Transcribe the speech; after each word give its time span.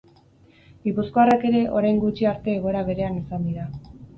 Gipuzkoarrak 0.87 1.45
ere 1.51 1.61
orain 1.81 2.01
gutxi 2.07 2.29
arte 2.33 2.57
egoera 2.61 2.85
berean 2.91 3.21
izan 3.25 3.49
dira. 3.51 3.71